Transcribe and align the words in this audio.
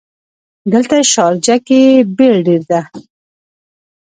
دلته 0.73 0.95
شارجه 1.13 1.55
ګې 1.67 1.83
بیړ 2.17 2.35
ډېر 2.47 2.61
ده. 2.69 2.81